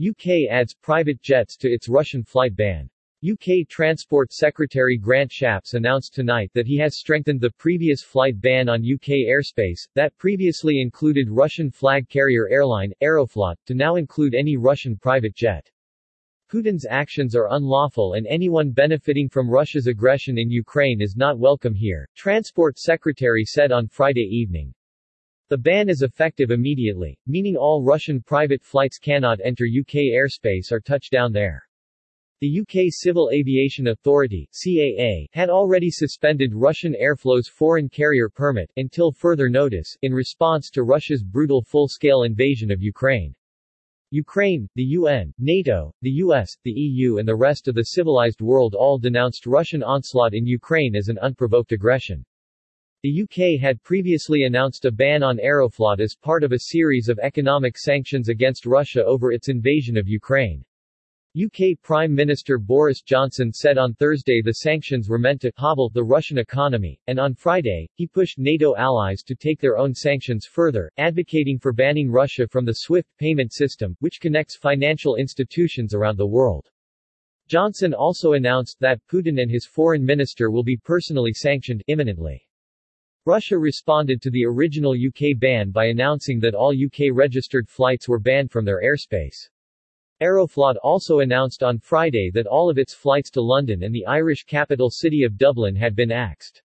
[0.00, 2.88] UK adds private jets to its Russian flight ban.
[3.24, 8.68] UK Transport Secretary Grant Shapps announced tonight that he has strengthened the previous flight ban
[8.68, 14.56] on UK airspace, that previously included Russian flag carrier airline, Aeroflot, to now include any
[14.56, 15.70] Russian private jet.
[16.50, 21.74] Putin's actions are unlawful and anyone benefiting from Russia's aggression in Ukraine is not welcome
[21.74, 24.74] here, Transport Secretary said on Friday evening.
[25.52, 30.80] The ban is effective immediately, meaning all Russian private flights cannot enter UK airspace or
[30.80, 31.62] touch down there.
[32.40, 39.12] The UK Civil Aviation Authority CAA, had already suspended Russian Aeroflot's foreign carrier permit, until
[39.12, 43.34] further notice, in response to Russia's brutal full-scale invasion of Ukraine.
[44.10, 48.74] Ukraine, the UN, NATO, the US, the EU and the rest of the civilized world
[48.74, 52.24] all denounced Russian onslaught in Ukraine as an unprovoked aggression.
[53.04, 57.18] The UK had previously announced a ban on Aeroflot as part of a series of
[57.18, 60.64] economic sanctions against Russia over its invasion of Ukraine.
[61.36, 66.04] UK Prime Minister Boris Johnson said on Thursday the sanctions were meant to hobble the
[66.04, 70.88] Russian economy, and on Friday, he pushed NATO allies to take their own sanctions further,
[70.96, 76.24] advocating for banning Russia from the SWIFT payment system, which connects financial institutions around the
[76.24, 76.70] world.
[77.48, 82.46] Johnson also announced that Putin and his foreign minister will be personally sanctioned imminently.
[83.24, 88.50] Russia responded to the original UK ban by announcing that all UK-registered flights were banned
[88.50, 89.48] from their airspace.
[90.20, 94.42] Aeroflot also announced on Friday that all of its flights to London and the Irish
[94.42, 96.62] capital city of Dublin had been axed.